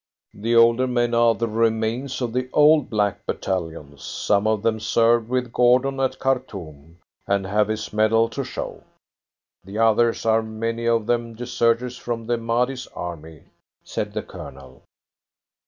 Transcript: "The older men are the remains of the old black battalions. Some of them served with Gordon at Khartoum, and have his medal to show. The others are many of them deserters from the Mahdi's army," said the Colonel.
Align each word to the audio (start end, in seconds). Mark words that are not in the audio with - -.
"The 0.33 0.55
older 0.55 0.87
men 0.87 1.13
are 1.13 1.35
the 1.35 1.47
remains 1.47 2.21
of 2.21 2.33
the 2.33 2.49
old 2.53 2.89
black 2.89 3.23
battalions. 3.27 4.03
Some 4.03 4.47
of 4.47 4.63
them 4.63 4.79
served 4.79 5.29
with 5.29 5.53
Gordon 5.53 5.99
at 5.99 6.17
Khartoum, 6.17 6.97
and 7.27 7.45
have 7.45 7.67
his 7.67 7.93
medal 7.93 8.27
to 8.29 8.43
show. 8.43 8.81
The 9.63 9.77
others 9.77 10.25
are 10.25 10.41
many 10.41 10.87
of 10.87 11.05
them 11.05 11.35
deserters 11.35 11.97
from 11.99 12.25
the 12.25 12.39
Mahdi's 12.39 12.87
army," 12.95 13.43
said 13.83 14.13
the 14.13 14.23
Colonel. 14.23 14.81